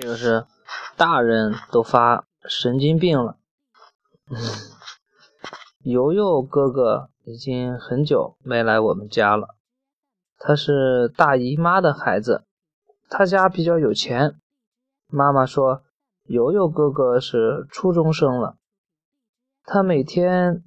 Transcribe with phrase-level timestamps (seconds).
[0.00, 0.46] 这个是
[0.96, 3.36] 大人都发神经病了。
[5.82, 9.56] 游游哥哥已经很久没来我们家了。
[10.36, 12.44] 他是大姨妈的孩子，
[13.10, 14.38] 他家比较有钱。
[15.08, 15.82] 妈妈说，
[16.22, 18.56] 游游哥哥是初中生了，
[19.64, 20.62] 他每天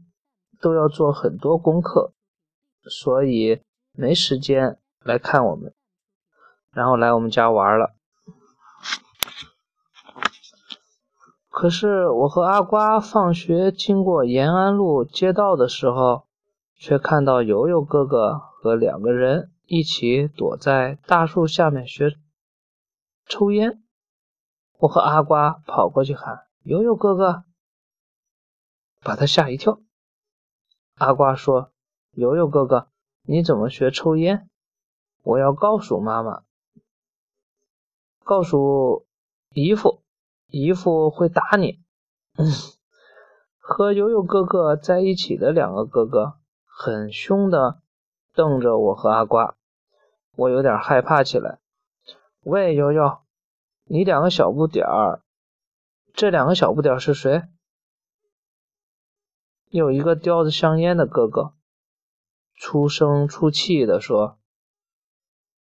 [0.59, 2.11] 都要做很多功课，
[2.83, 3.61] 所以
[3.93, 5.73] 没时间来看我们，
[6.73, 7.95] 然后来我们家玩了。
[11.51, 16.25] 可是我和阿瓜放学经过延安路街道的时候，
[16.75, 22.15] 却看到游游哥哥和两个人一起躲在大树下面学
[23.25, 23.83] 抽烟。
[24.79, 27.43] 我和阿瓜跑过去喊：“游游哥哥！”
[29.03, 29.81] 把他吓一跳。
[30.95, 31.73] 阿瓜说
[32.15, 32.87] ：“游游哥哥，
[33.23, 34.49] 你怎么学抽烟？
[35.21, 36.43] 我要告诉妈妈，
[38.23, 39.05] 告诉
[39.53, 40.01] 姨父。”
[40.51, 41.79] 姨父会打你。
[43.57, 47.81] 和悠悠哥哥在一起的两个哥哥很凶的
[48.33, 49.55] 瞪着我和阿瓜，
[50.35, 51.59] 我有点害怕起来。
[52.41, 53.19] 喂，悠悠，
[53.85, 55.21] 你两个小不点儿，
[56.13, 57.43] 这两个小不点儿是谁？
[59.69, 61.53] 有一个叼着香烟的哥哥，
[62.55, 64.37] 出声出气的说：“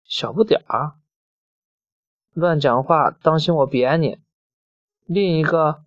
[0.03, 0.95] 小不点儿，
[2.33, 4.19] 乱讲话，当心我扁你。”
[5.12, 5.83] 另一个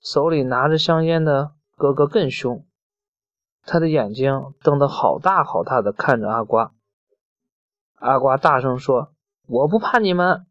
[0.00, 2.64] 手里拿着香烟的哥哥更凶，
[3.66, 6.72] 他的眼睛瞪得好大好大的看着阿瓜。
[7.96, 9.12] 阿瓜大声说
[9.46, 10.46] ：“我不怕你们，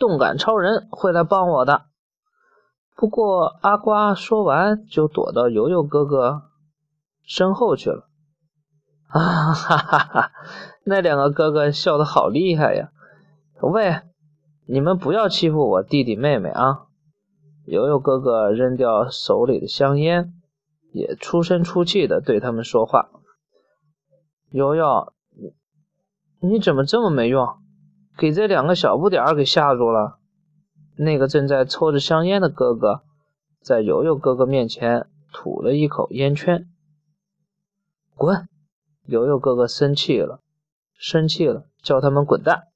[0.00, 1.84] 动感超人会来帮我的。”
[2.96, 6.50] 不过阿瓜说完就躲到游游哥哥
[7.22, 8.08] 身后去了。
[9.06, 10.32] 啊哈哈哈！
[10.84, 12.90] 那两个哥哥笑得好厉害呀！
[13.60, 14.02] 喂。
[14.66, 16.86] 你们不要欺负我弟弟妹妹啊！
[17.66, 20.32] 悠悠哥哥扔掉手里的香烟，
[20.92, 23.10] 也出声出气的对他们说话。
[24.50, 25.12] 悠悠，
[26.40, 27.46] 你怎么这么没用？
[28.16, 30.18] 给这两个小不点儿给吓住了。
[30.96, 33.02] 那个正在抽着香烟的哥哥，
[33.60, 36.68] 在悠悠哥哥面前吐了一口烟圈。
[38.14, 38.48] 滚！
[39.06, 40.40] 悠悠哥哥生气了，
[40.94, 42.68] 生气了，叫他们滚蛋。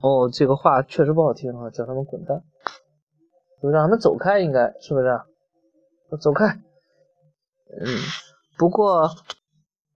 [0.00, 2.42] 哦，这个话确实不好听啊，叫他们滚蛋，
[3.62, 5.20] 就让他们走开，应该是不是？
[6.18, 6.46] 走开。
[6.46, 7.86] 嗯，
[8.56, 9.10] 不过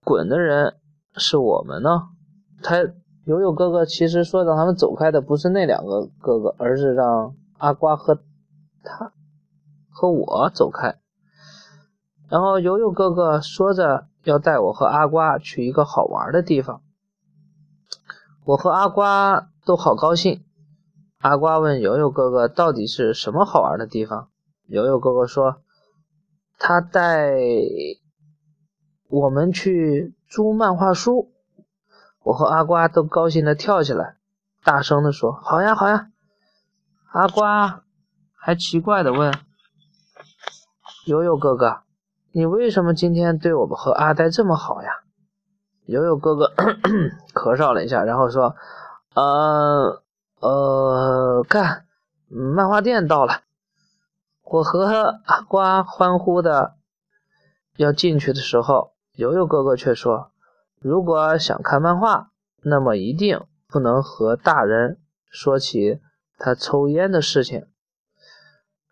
[0.04, 0.74] 滚的人
[1.16, 2.02] 是我们呢。
[2.62, 2.76] 他
[3.24, 8.20] 悠悠哥哥其实说让他们走开的不是那两个哥哥，而是让阿瓜和
[8.82, 9.10] 他
[9.90, 10.96] 和我走开。
[12.28, 16.82] 然后悠悠哥哥说着要带我和阿瓜去一个好玩的地方。
[18.44, 19.48] 我和阿瓜。
[19.64, 20.44] 都好高兴。
[21.18, 24.28] 阿瓜问游游哥哥：“到底是什么好玩的地方？”
[24.68, 25.62] 游游哥哥说
[26.58, 27.32] ：“他带
[29.08, 31.32] 我们去租漫画书。”
[32.24, 34.16] 我和阿瓜都高兴的跳起来，
[34.62, 36.08] 大声的说：“好呀，好呀！”
[37.12, 37.84] 阿瓜
[38.34, 39.32] 还奇怪的问
[41.06, 41.84] ：“游游哥哥，
[42.32, 44.90] 你为什么今天对我们和阿呆这么好呀？”
[45.86, 46.52] 游游哥哥
[47.34, 48.54] 咳嗽了一下，然后说。
[49.14, 50.02] 呃
[50.40, 51.86] 呃，看，
[52.28, 53.42] 漫画店到了。
[54.42, 56.74] 我和阿瓜欢呼的
[57.76, 60.32] 要进去的时候，悠悠哥哥却说
[60.82, 62.30] ：“如果想看漫画，
[62.62, 64.98] 那么一定不能和大人
[65.30, 66.00] 说起
[66.36, 67.66] 他抽烟的事情。”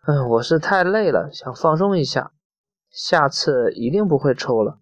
[0.07, 2.31] 嗯，我是太累了，想放松一下，
[2.89, 4.79] 下次一定不会抽了。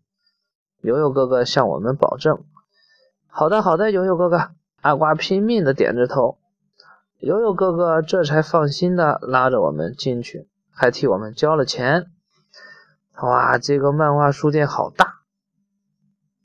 [0.81, 2.43] 悠悠哥哥向我们保证
[3.27, 4.51] ：“好的，好的，悠悠哥哥。”
[4.81, 6.39] 阿瓜拼命的点着头，
[7.19, 12.07] 悠悠哥哥这才放心的拉着我们进去，还替我们交了钱。
[13.21, 15.21] 哇，这个漫画书店好大，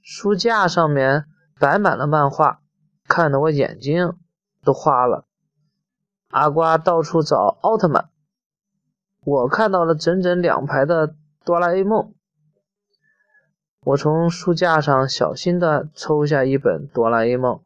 [0.03, 1.25] 书架上面
[1.59, 2.61] 摆满了漫画，
[3.09, 4.13] 看得我眼睛
[4.63, 5.25] 都花了。
[6.29, 8.11] 阿瓜到处找奥特曼，
[9.25, 12.13] 我看到了整整两排的哆啦 A 梦。
[13.83, 17.63] 我从书架上小心的抽下一本哆啦 A 梦。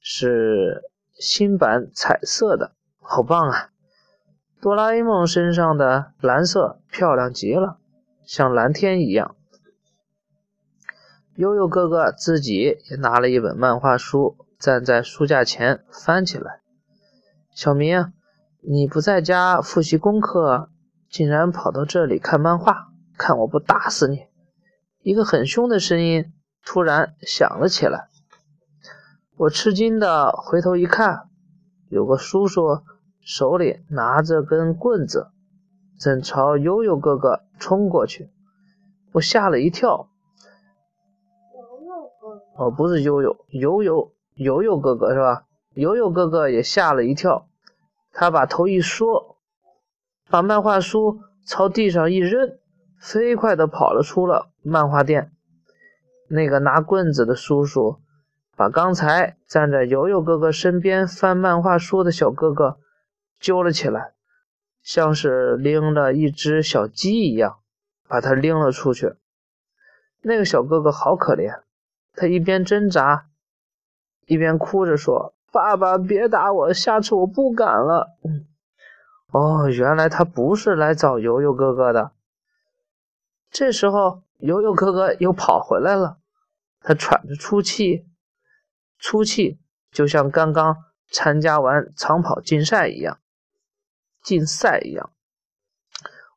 [0.00, 0.82] 是
[1.12, 3.70] 新版彩色的，好棒啊！
[4.60, 7.78] 哆啦 A 梦身上的蓝色漂亮极了，
[8.24, 9.36] 像蓝天一样。
[11.36, 16.60] 悠悠哥哥自己也拿了一本漫画书，站在书架前翻起来。
[17.54, 18.12] 小明，
[18.60, 20.68] 你不在家复习功课，
[21.08, 24.26] 竟然跑到这里看漫画，看我不打死你！
[25.02, 26.32] 一个很凶的声音
[26.62, 28.09] 突然响了起来。
[29.40, 31.30] 我吃惊的回头一看，
[31.88, 32.82] 有个叔叔
[33.20, 35.28] 手里拿着根棍子，
[35.98, 38.28] 正朝悠悠哥哥冲过去。
[39.12, 40.10] 我吓了一跳。
[42.54, 45.46] 哦，不是悠悠，悠悠悠悠哥哥是吧？
[45.72, 47.48] 悠悠哥哥也吓了一跳，
[48.12, 49.38] 他把头一缩，
[50.28, 52.58] 把漫画书朝地上一扔，
[52.98, 55.32] 飞快地跑了出了漫画店。
[56.28, 58.00] 那个拿棍子的叔叔
[58.60, 62.78] 把刚才站在游游哥哥身边翻漫画书的小哥哥
[63.38, 64.12] 揪了起来，
[64.82, 67.56] 像是拎了一只小鸡一样，
[68.06, 69.14] 把他拎了出去。
[70.20, 71.62] 那个小哥哥好可怜，
[72.12, 73.28] 他一边挣扎，
[74.26, 78.10] 一边哭着说：“爸爸，别打我，下次我不敢了。”
[79.32, 82.10] 哦，原来他不是来找游游哥哥的。
[83.50, 86.18] 这时候，悠悠哥哥又跑回来了，
[86.82, 88.04] 他喘着粗气，
[89.00, 89.58] 出气
[89.90, 90.76] 就像刚刚
[91.10, 93.18] 参加完长跑竞赛一样，
[94.22, 95.10] 竞赛一样。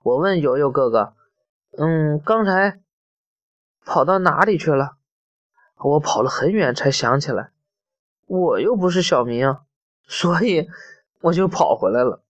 [0.01, 1.13] 我问悠悠哥哥
[1.77, 2.79] ：“嗯，刚才？”
[3.85, 4.95] 跑到哪里去了？
[5.77, 7.51] 我跑了很远才想起来，
[8.27, 9.57] 我又不是小明，
[10.07, 10.69] 所以
[11.19, 12.23] 我就跑回来了。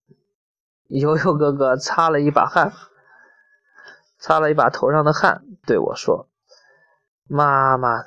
[0.87, 2.73] 悠悠哥哥擦了一把汗，
[4.17, 6.27] 擦了一把头上的汗，对我说
[7.29, 8.03] ：“妈妈，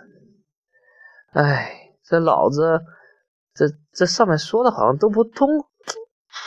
[1.30, 2.80] 哎，这脑子，
[3.54, 5.48] 这这上面说的好像都不通，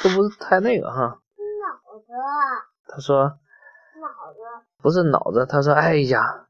[0.03, 2.13] 都不是太那个哈。”脑子。
[2.87, 3.23] 他说
[3.99, 5.45] ：“脑子。”不是脑子。
[5.45, 6.45] 他说：“哎呀。”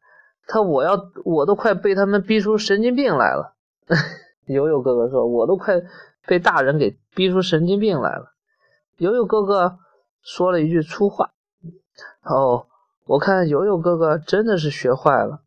[0.52, 3.54] 他我要我都快被他们逼出神经病来了，
[4.48, 5.80] 悠悠哥哥说，我都快
[6.26, 8.32] 被大人给逼出神经病来了。
[8.98, 9.78] 悠悠哥哥
[10.24, 11.30] 说了一句粗话，
[12.24, 12.66] 哦，
[13.06, 15.42] 我看悠悠哥哥真的是学坏了，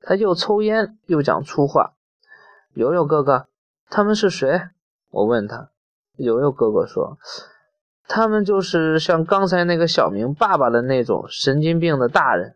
[0.00, 1.92] 他又抽烟又讲粗话。
[2.76, 3.48] 游游哥哥，
[3.88, 4.60] 他们是谁？
[5.08, 5.70] 我问他，
[6.16, 6.86] 游游哥哥。
[6.86, 7.16] 说，
[8.06, 12.54] 他们就是像刚才那个小明爸爸的那种神经病的大人。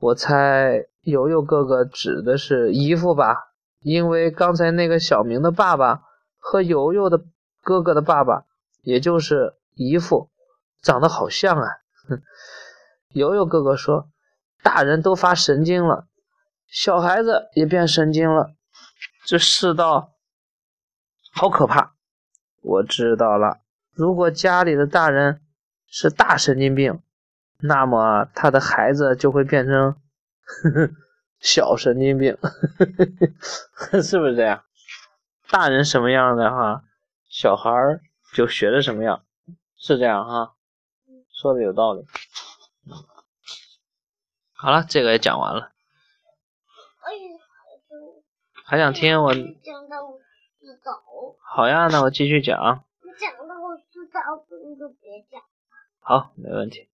[0.00, 6.02] 我猜游游哥哥指的是姨父吧，因为刚才那个小明的爸爸
[6.36, 7.20] 和游游的
[7.62, 8.44] 哥哥的爸爸，
[8.82, 10.30] 也就是姨父，
[10.82, 11.68] 长得好像啊。
[13.14, 14.08] 游游哥哥说
[14.64, 16.06] ：“大人都发神经了，
[16.66, 18.50] 小孩子也变神经了，
[19.24, 20.14] 这世道
[21.32, 21.94] 好可怕。”
[22.62, 23.60] 我知道了，
[23.92, 25.40] 如果家里的大人
[25.86, 27.00] 是大神经病。
[27.58, 29.92] 那么他的孩子就会变成
[30.42, 30.90] 呵 呵
[31.40, 32.36] 小神经病，
[34.02, 34.62] 是不是这样？
[35.48, 36.84] 大人什么样的哈，
[37.30, 37.70] 小孩
[38.34, 39.24] 就学的什么样，
[39.78, 40.54] 是这样哈？
[41.32, 42.04] 说的有道理。
[44.52, 45.72] 好了，这个也讲完了。
[48.68, 49.32] 还想听我？
[49.32, 50.18] 讲到我
[50.58, 51.00] 知道。
[51.38, 52.82] 好呀，那我继续讲。
[53.00, 54.18] 你讲到我洗澡，
[54.68, 55.40] 你就别讲。
[56.00, 56.88] 好，没问题。